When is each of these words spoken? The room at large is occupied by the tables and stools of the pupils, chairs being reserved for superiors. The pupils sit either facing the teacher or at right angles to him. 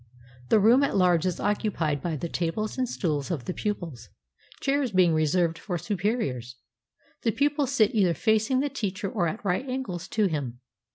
The 0.49 0.59
room 0.59 0.81
at 0.81 0.95
large 0.95 1.27
is 1.27 1.39
occupied 1.39 2.01
by 2.01 2.15
the 2.15 2.27
tables 2.27 2.75
and 2.75 2.89
stools 2.89 3.29
of 3.29 3.45
the 3.45 3.53
pupils, 3.53 4.09
chairs 4.59 4.91
being 4.91 5.13
reserved 5.13 5.59
for 5.59 5.77
superiors. 5.77 6.55
The 7.21 7.31
pupils 7.31 7.71
sit 7.71 7.93
either 7.93 8.15
facing 8.15 8.61
the 8.61 8.69
teacher 8.69 9.11
or 9.11 9.27
at 9.27 9.45
right 9.45 9.69
angles 9.69 10.07
to 10.07 10.25
him. 10.25 10.59